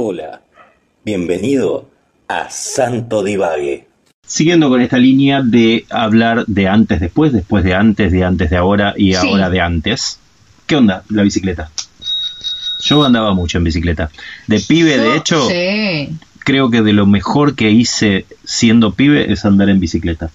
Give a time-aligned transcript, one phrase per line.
[0.00, 0.42] Hola,
[1.04, 1.90] bienvenido
[2.28, 3.88] a Santo Divague.
[4.24, 8.56] Siguiendo con esta línea de hablar de antes, después, después de antes, de antes, de
[8.58, 9.16] ahora y Sí.
[9.16, 10.20] ahora de antes.
[10.68, 11.72] ¿Qué onda la bicicleta?
[12.84, 14.08] Yo andaba mucho en bicicleta.
[14.46, 16.16] De pibe, de hecho, Sí.
[16.44, 20.30] creo que de lo mejor que hice siendo pibe es andar en bicicleta.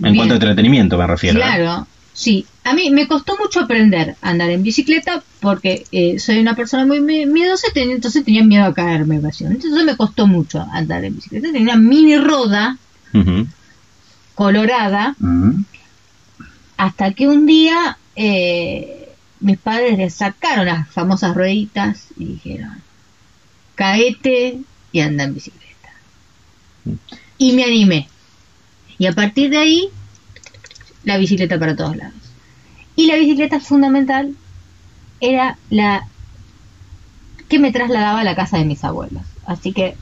[0.00, 0.16] En Bien.
[0.16, 1.38] cuanto a entretenimiento me refiero.
[1.38, 1.42] ¿eh?
[1.42, 2.44] Claro, sí.
[2.68, 6.84] A mí me costó mucho aprender a andar en bicicleta porque eh, soy una persona
[6.84, 9.66] muy mi- miedosa, ten- entonces tenía miedo a caerme, básicamente.
[9.66, 11.46] Entonces me costó mucho andar en bicicleta.
[11.52, 12.76] Tenía una mini roda
[14.34, 15.62] colorada Mm.
[16.76, 19.08] hasta que un día eh,
[19.40, 22.82] mis padres le sacaron las famosas rueditas y dijeron,
[23.76, 24.58] caete
[24.92, 25.90] y anda en bicicleta.
[27.38, 28.08] Y me animé.
[28.98, 29.88] Y a partir de ahí,
[31.04, 32.14] la bicicleta para todos lados.
[32.98, 34.34] Y la bicicleta fundamental
[35.20, 36.04] era la
[37.48, 39.22] que me trasladaba a la casa de mis abuelos.
[39.46, 39.96] Así que,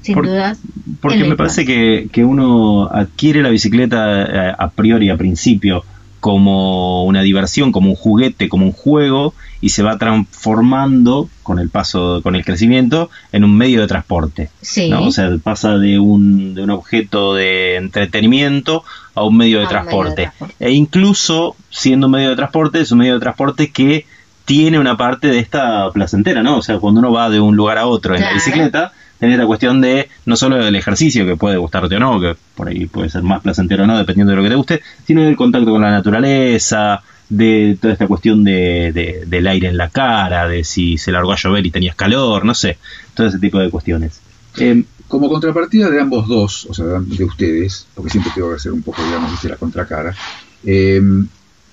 [0.00, 0.60] sin Por- dudas,
[1.02, 5.84] Porque me parece que, que uno adquiere la bicicleta eh, a priori, a principio,
[6.26, 11.68] como una diversión, como un juguete, como un juego, y se va transformando con el
[11.68, 14.50] paso, con el crecimiento, en un medio de transporte.
[14.60, 14.90] Sí.
[14.90, 15.04] ¿no?
[15.04, 18.82] O sea, pasa de un, de un objeto de entretenimiento
[19.14, 20.32] a un medio de medio transporte.
[20.58, 24.04] E incluso, siendo un medio de transporte, es un medio de transporte que
[24.44, 26.58] tiene una parte de esta placentera, ¿no?
[26.58, 29.46] O sea, cuando uno va de un lugar a otro en la bicicleta, tenés la
[29.46, 33.08] cuestión de no solo del ejercicio, que puede gustarte o no, que por ahí puede
[33.10, 35.82] ser más placentero o no, dependiendo de lo que te guste, sino del contacto con
[35.82, 40.96] la naturaleza, de toda esta cuestión de, de- del aire en la cara, de si
[40.98, 42.78] se largó a llover y tenías calor, no sé,
[43.14, 44.20] todo ese tipo de cuestiones.
[44.58, 48.72] Eh, Como contrapartida de ambos dos, o sea, de ustedes, porque siempre tengo que hacer
[48.72, 50.14] un poco, digamos, viste, la contracara,
[50.64, 51.00] eh,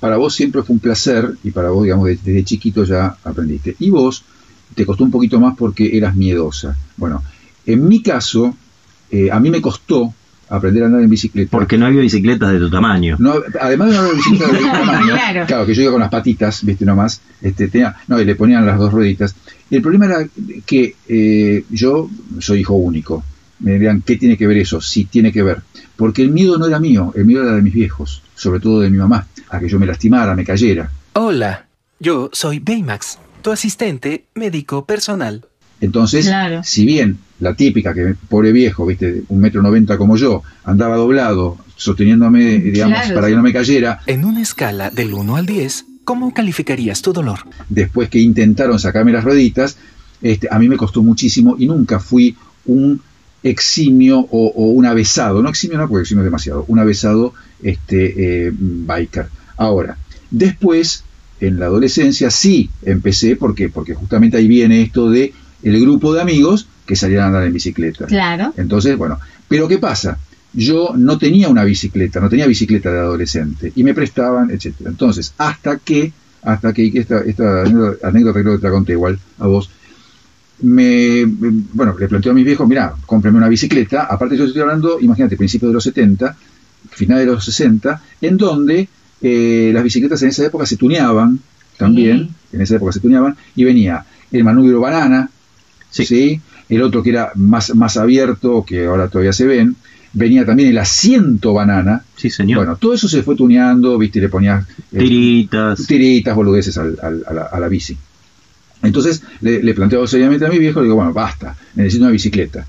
[0.00, 3.76] para vos siempre fue un placer y para vos, digamos, de- desde chiquito ya aprendiste.
[3.78, 4.22] Y vos
[4.74, 6.76] te costó un poquito más porque eras miedosa.
[6.96, 7.22] Bueno,
[7.66, 8.54] en mi caso,
[9.10, 10.12] eh, a mí me costó
[10.48, 11.50] aprender a andar en bicicleta.
[11.50, 13.16] porque no había bicicletas de tu tamaño.
[13.18, 15.14] No, además de no haber bicicleta de ningún tamaño,
[15.46, 15.66] Claro.
[15.66, 18.78] que yo iba con las patitas, viste nomás, este, tenía, no, y le ponían las
[18.78, 19.34] dos rueditas.
[19.70, 20.28] El problema era
[20.66, 23.24] que eh, yo soy hijo único.
[23.60, 24.80] Me dirían, ¿qué tiene que ver eso?
[24.80, 25.62] Sí, tiene que ver.
[25.96, 28.90] Porque el miedo no era mío, el miedo era de mis viejos, sobre todo de
[28.90, 30.90] mi mamá, a que yo me lastimara, me cayera.
[31.14, 31.66] Hola,
[31.98, 35.44] yo soy Baymax, tu asistente médico personal.
[35.80, 36.62] Entonces, Claro.
[36.64, 41.58] si bien la típica, que pobre viejo, viste, un metro noventa como yo, andaba doblado,
[41.76, 43.14] sosteniéndome, digamos, Claro.
[43.14, 47.12] para que no me cayera, En una escala del 1 al 10, ¿cómo calificarías tu
[47.12, 47.40] dolor?
[47.68, 49.76] después que intentaron sacarme las rueditas,
[50.22, 52.34] este, a mí me costó muchísimo y nunca fui
[52.64, 53.02] un
[53.42, 58.46] eximio o, o un avesado, no eximio no, porque eximio es demasiado, un avesado este,
[58.46, 59.26] eh, biker.
[59.58, 59.98] Ahora,
[60.30, 61.04] después,
[61.40, 63.68] en la adolescencia sí empecé, ¿por qué?
[63.68, 67.52] Porque justamente ahí viene esto de el grupo de amigos que salían a andar en
[67.52, 68.06] bicicleta.
[68.06, 68.52] claro.
[68.56, 69.18] Entonces, bueno,
[69.48, 70.18] pero ¿qué pasa?
[70.52, 74.90] Yo no tenía una bicicleta, no tenía bicicleta de adolescente y me prestaban, etcétera.
[74.90, 76.12] Entonces, hasta que,
[76.42, 79.70] hasta que, esta, esta anécdota creo que te la conté igual a vos,
[80.62, 85.00] me, bueno, le planteo a mis viejos, mira, cómprame una bicicleta, aparte yo estoy hablando,
[85.00, 86.36] imagínate, principios de los 70,
[86.90, 88.88] finales de los 60, en donde
[89.22, 91.38] eh, las bicicletas en esa época se tuneaban
[91.76, 95.30] también, en esa época se tuneaban, y venía el manubrio banana,
[95.90, 96.04] Sí.
[96.06, 96.40] ¿sí?
[96.68, 99.76] el otro que era más, más abierto, que ahora todavía se ven,
[100.12, 102.58] venía también el asiento banana, Sí, señor.
[102.58, 105.86] bueno, todo eso se fue tuneando, viste, y le ponías eh, Tiritas.
[105.86, 107.96] tiritas, boludeces al- al- a, la, a la bici.
[108.82, 112.66] Entonces le, le planteo seriamente a mi viejo, le digo, bueno, basta, necesito una bicicleta.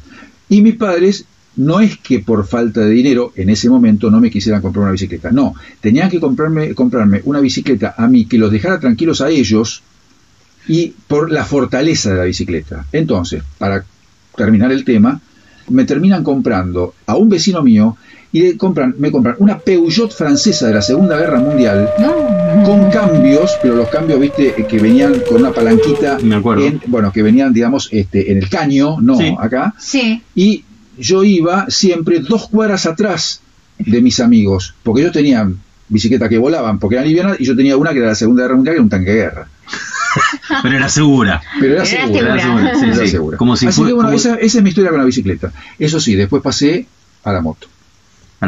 [0.49, 1.25] Y mis padres,
[1.57, 4.91] no es que por falta de dinero en ese momento no me quisieran comprar una
[4.91, 9.29] bicicleta, no, tenían que comprarme, comprarme una bicicleta a mí que los dejara tranquilos a
[9.29, 9.81] ellos
[10.67, 12.85] y por la fortaleza de la bicicleta.
[12.91, 13.85] Entonces, para
[14.35, 15.21] terminar el tema,
[15.69, 17.97] me terminan comprando a un vecino mío
[18.31, 22.63] y le compran, me compran una Peugeot francesa de la Segunda Guerra Mundial No.
[22.65, 26.65] con cambios, pero los cambios, viste, que venían con una palanquita, Me acuerdo.
[26.65, 29.33] en- bueno, que venían, digamos, este, en el caño, no Sí.
[29.39, 30.21] acá, Sí.
[30.35, 30.63] y
[30.97, 33.41] yo iba siempre dos cuadras atrás
[33.77, 35.59] de mis amigos, porque ellos tenían
[35.89, 38.43] bicicletas que volaban, porque eran livianas, y yo tenía una que era de la Segunda
[38.43, 39.47] Guerra Mundial, que era un tanque de guerra.
[40.63, 41.41] Pero era segura.
[41.59, 42.19] Pero era Era segura.
[42.19, 42.33] segura.
[42.33, 43.07] Era segura, sí, Era sí.
[43.09, 43.37] segura.
[43.37, 45.51] Como si Así fue- que bueno, como- esa, esa es mi historia con la bicicleta.
[45.77, 46.87] Eso sí, después pasé
[47.23, 47.67] a la moto.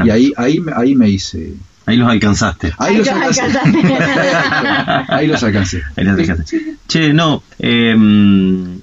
[0.05, 1.53] Y ahí, ahí, me- ahí me hice...
[1.87, 2.73] Ahí los alcanzaste.
[2.77, 3.41] Ahí Ahí los alcancé.
[3.41, 3.93] alcanzaste.
[5.13, 5.83] ahí los alcancé.
[5.95, 6.17] Ahí los.
[6.87, 8.77] Che, no, eh, mm,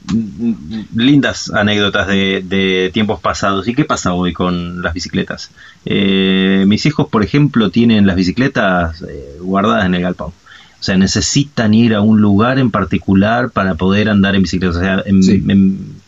[0.96, 3.68] lindas anécdotas de, de tiempos pasados.
[3.68, 5.50] ¿Y qué pasa hoy con las bicicletas?
[5.84, 10.28] Eh, mis hijos, por ejemplo, tienen las bicicletas eh, guardadas en el galpón.
[10.28, 10.32] O
[10.80, 14.76] O sea, necesitan ir a un lugar en particular para poder andar en bicicleta.
[14.76, 15.42] O sea, en, Sí.
[15.48, 16.02] en-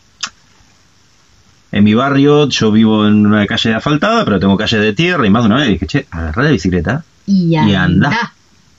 [1.76, 5.30] en mi barrio yo vivo en una calle asfaltada, pero tengo calle de tierra y
[5.30, 7.82] más de una vez dije, che, agarrá la bicicleta Y y anda.
[8.08, 8.32] anda.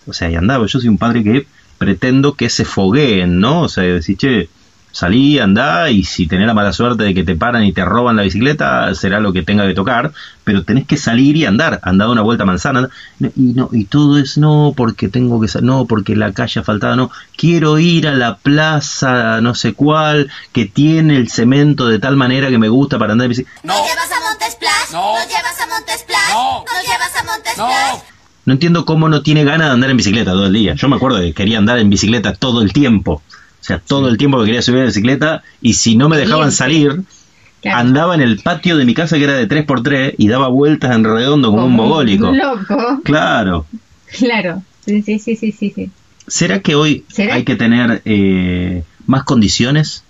[0.06, 0.66] O sea, y andaba.
[0.66, 1.48] Yo soy un padre que
[1.78, 3.62] pretendo que se fogueen, ¿no?
[3.62, 4.50] O sea, decir, che,
[4.98, 8.16] salí, andá, y si tenés la mala suerte de que te paran y te roban
[8.16, 10.12] la bicicleta, será lo que tenga que tocar,
[10.44, 12.90] pero tenés que salir y andar, andar una vuelta a manzana,
[13.20, 17.12] y no, y todo es no porque tengo que no porque la calle asfaltada, no,
[17.36, 22.50] quiero ir a la plaza no sé cuál, que tiene el cemento de tal manera
[22.50, 23.60] que me gusta para andar en bicicleta.
[23.66, 24.92] ¿Nos llevas a Montesplash?
[24.94, 25.14] No.
[25.14, 26.32] ¿Nos llevas a Montesplash?
[26.32, 26.66] No.
[26.66, 27.94] ¿Nos llevas a Montesplash?
[27.94, 28.18] No.
[28.46, 30.74] No entiendo cómo no tiene ganas de andar en bicicleta todo el día.
[30.74, 33.22] Yo me acuerdo que quería andar en bicicleta todo el tiempo.
[33.68, 36.16] O sea, todo el tiempo que quería subir a la bicicleta y si no me
[36.18, 37.02] dejaban salir,
[37.62, 37.80] Claro.
[37.80, 41.04] andaba en el patio de mi casa que era de 3x3 y daba vueltas en
[41.04, 42.32] redondo como, un mogólico.
[42.32, 43.02] loco.
[43.04, 43.66] Claro.
[44.18, 44.64] Claro.
[44.86, 45.92] Sí, sí, sí, sí, sí.
[46.28, 47.34] ¿Será que hoy ¿Será?
[47.36, 50.04] hay que tener eh, más condiciones?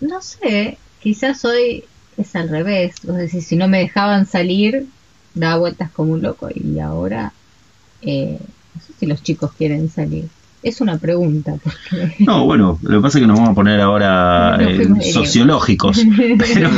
[0.00, 1.82] No sé, quizás hoy
[2.16, 2.94] es al revés.
[3.08, 4.86] O sea, si, si no me dejaban salir,
[5.34, 6.48] daba vueltas como un loco.
[6.54, 7.32] Y ahora,
[8.02, 8.38] eh,
[8.74, 10.28] no sé si los chicos quieren salir.
[10.62, 12.16] Es una pregunta, porque...
[12.18, 16.02] No, bueno, lo que pasa es que nos vamos a poner ahora eh, sociológicos.
[16.38, 16.70] Pero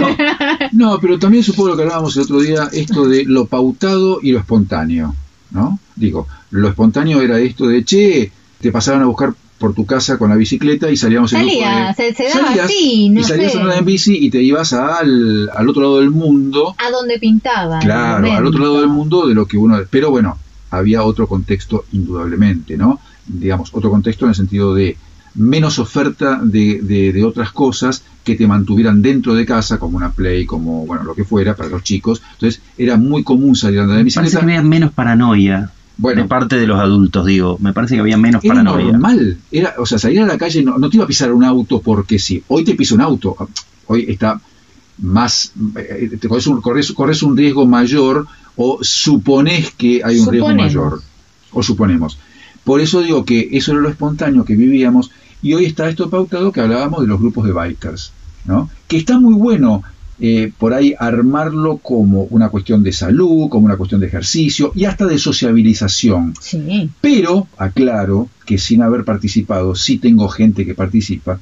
[0.72, 4.32] No, pero también supongo lo que hablábamos el otro día, esto de lo pautado y
[4.32, 5.14] lo espontáneo,
[5.50, 5.78] ¿no?
[5.96, 8.30] Digo, lo espontáneo era esto de, che,
[8.60, 11.86] te pasaban a buscar por tu casa con la bicicleta y salíamos en grupo Salía,
[11.88, 13.58] de- se- se daba salías así, no y salías sé.
[13.58, 17.18] a andar en bici y te ibas al, al otro lado del mundo, A donde
[17.18, 17.78] pintaba.
[17.80, 19.78] claro, al otro lado del mundo de lo que uno...
[19.90, 20.38] Pero bueno,
[20.70, 23.00] había otro contexto indudablemente, ¿no?
[23.26, 24.96] Digamos, otro contexto en el sentido de
[25.34, 30.12] menos oferta de, de- de otras cosas que te mantuvieran dentro de casa, como una
[30.12, 32.20] play, como, bueno, lo que fuera, para los chicos.
[32.34, 34.38] Entonces, era muy común salir a andar en parece bicicleta.
[34.46, 36.22] que había menos paranoia Bueno.
[36.22, 37.56] de parte de los adultos, digo.
[37.60, 38.92] Me parece que había menos Era paranoia.
[38.92, 41.44] normal, era, o sea, salir a la calle no, no te iba a pisar un
[41.44, 42.42] auto porque sí.
[42.48, 43.34] Hoy te pisa un auto,
[43.86, 44.40] hoy está
[44.98, 48.26] más, eh, te corres, un, corres, corres un riesgo mayor
[48.56, 51.00] o supones que hay un riesgo mayor,
[51.52, 52.18] o suponemos.
[52.64, 55.10] Por eso digo que eso era lo espontáneo que vivíamos
[55.42, 58.12] y hoy está esto pautado que hablábamos de los grupos de bikers,
[58.44, 58.70] ¿no?
[58.86, 59.82] Que está muy bueno
[60.20, 64.84] eh, por ahí armarlo como una cuestión de salud, como una cuestión de ejercicio y
[64.84, 66.34] hasta de sociabilización.
[66.40, 66.88] Sí.
[67.00, 71.40] Pero, aclaro, que sin haber participado, sí tengo gente que participa,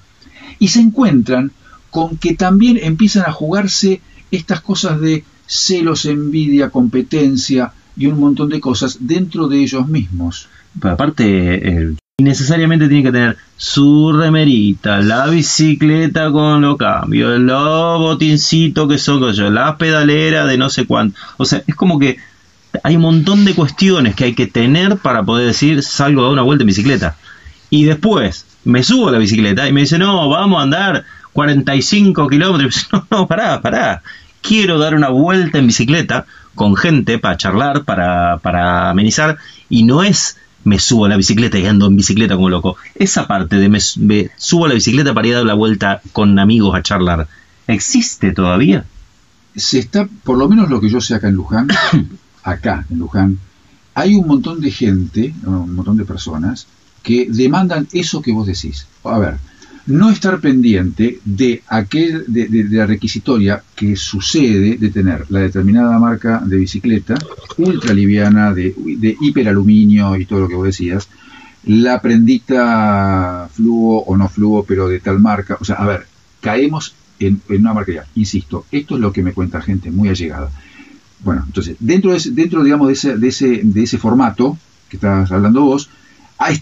[0.59, 1.53] y se encuentran
[1.91, 4.01] con que también empiezan a jugarse
[4.31, 10.49] estas cosas de celos, envidia, competencia y un montón de cosas dentro de ellos mismos.
[10.83, 18.99] Aparte, necesariamente tiene que tener su remerita, la bicicleta con los cambios, los botincitos que
[18.99, 21.19] son yo, la pedalera de no sé cuánto.
[21.37, 22.19] O sea, es como que
[22.83, 26.33] hay un montón de cuestiones que hay que tener para poder decir salgo a dar
[26.33, 27.17] una vuelta en bicicleta.
[27.69, 32.29] Y después me subo a la bicicleta y me dice, no, vamos a andar 45
[32.29, 32.89] kilómetros.
[32.93, 34.03] No, no, pará, pará.
[34.43, 36.25] Quiero dar una vuelta en bicicleta
[36.55, 39.39] con gente para charlar, para, para amenizar.
[39.69, 42.77] Y no es me subo a la bicicleta y ando en bicicleta como loco.
[42.95, 46.03] Esa parte de me, me subo a la bicicleta para ir a dar la vuelta
[46.13, 47.29] con amigos a charlar,
[47.67, 48.85] ¿existe todavía?
[49.57, 51.69] Se está, por lo menos lo que yo sé acá en Luján,
[52.43, 53.39] acá en Luján,
[53.95, 56.67] hay un montón de gente, un montón de personas,
[57.03, 58.87] que demandan eso que vos decís.
[59.05, 59.39] A ver,
[59.87, 65.99] no estar pendiente de aquel de, de- la requisitoria que sucede de tener la determinada
[65.99, 67.15] marca de bicicleta
[67.59, 71.09] ultra liviana de, de hiperaluminio y todo lo que vos decías
[71.65, 75.59] la prendita fluo o no fluo pero de tal marca.
[75.61, 76.07] O sea a ver
[76.41, 80.51] caemos en, una marca ya insisto esto es lo que me cuenta gente muy allegada.
[81.25, 84.57] Bueno entonces dentro de ese, dentro digamos de ese, de ese de ese formato
[84.89, 85.91] que estás hablando vos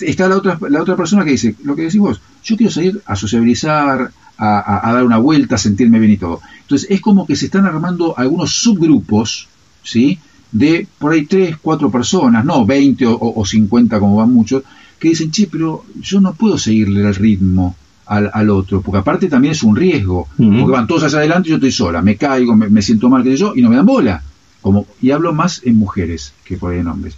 [0.01, 3.01] está la otra, la otra persona que dice, lo que decís vos, yo quiero salir
[3.07, 6.41] a sociabilizar, a, a- a dar una vuelta, a sentirme bien y todo.
[6.63, 9.49] Entonces es como que se están armando algunos subgrupos,
[9.83, 10.19] ¿sí?
[10.53, 14.63] De por ahí tres, cuatro personas, no 20 o, o 50 como van muchos,
[14.99, 17.77] que dicen, che, pero yo no puedo seguirle el ritmo
[18.07, 21.51] al, al otro, porque aparte también es un riesgo, porque van todos hacia adelante y
[21.51, 23.87] yo estoy sola, me caigo, me, me siento mal que yo, y no me dan
[23.87, 24.23] bola.
[24.63, 27.17] Como, y hablo más en mujeres que por ahí en hombres.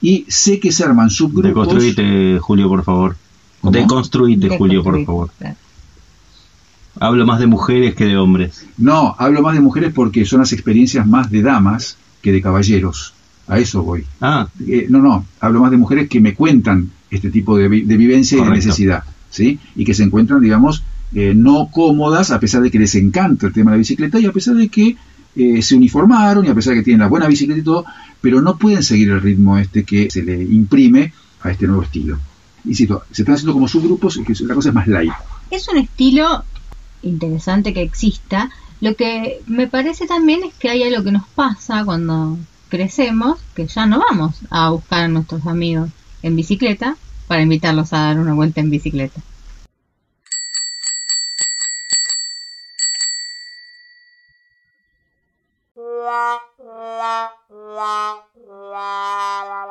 [0.00, 1.66] Y sé que se arman subgrupos.
[1.66, 3.16] Deconstruite, Julio, por favor.
[3.60, 3.72] ¿Cómo?
[3.72, 5.30] Deconstruite, Julio, por favor.
[7.00, 8.66] Hablo más de mujeres que de hombres.
[8.76, 13.14] No, hablo más de mujeres porque son las experiencias más de damas que de caballeros.
[13.46, 14.04] A eso voy.
[14.20, 17.82] Ah, Eh, no, no, hablo más de mujeres que me cuentan este tipo de, vi-
[17.82, 19.58] de vivencia y de necesidad, ¿sí?
[19.76, 20.82] Y que se encuentran, digamos,
[21.14, 24.26] eh, no cómodas a pesar de que les encanta el tema de la bicicleta y
[24.26, 24.96] a pesar de que
[25.36, 27.84] eh, se uniformaron y a pesar de que tienen la buena bicicleta y todo,
[28.20, 31.12] pero no pueden seguir el ritmo este que se le imprime
[31.42, 32.18] a este nuevo estilo.
[32.64, 35.12] Insisto, se están haciendo como subgrupos y que la cosa es más light.
[35.50, 36.44] Es un estilo
[37.02, 38.50] interesante que exista.
[38.80, 42.38] Lo que me parece también es que hay algo que nos pasa cuando
[42.68, 45.90] crecemos, que ya no vamos a buscar a nuestros amigos
[46.22, 46.96] en bicicleta
[47.26, 49.20] para invitarlos a dar una vuelta en bicicleta.
[56.08, 57.32] la la
[57.76, 58.24] la
[58.72, 59.67] la la